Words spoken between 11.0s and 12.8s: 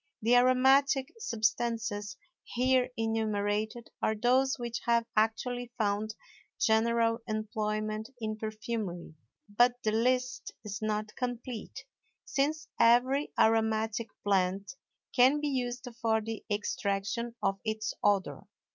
complete, since